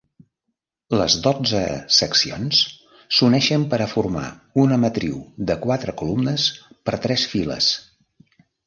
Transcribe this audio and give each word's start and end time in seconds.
Les 1.01 1.17
dotze 1.27 1.59
seccions 1.97 2.63
s'uneixen 3.19 3.67
per 3.75 3.81
a 3.85 3.89
formar 3.95 4.27
una 4.65 4.81
matriu 4.87 5.23
de 5.53 5.61
quatre 5.69 5.97
columnes 6.03 6.51
per 6.91 7.03
tres 7.07 7.33
files. 7.37 7.75